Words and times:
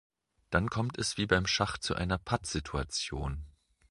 Dann 0.49 0.71
kommt 0.71 0.97
es 0.97 1.17
wie 1.17 1.27
beim 1.27 1.45
Schach 1.45 1.77
zu 1.77 1.93
einer 1.93 2.17
Pattsituation. 2.17 3.45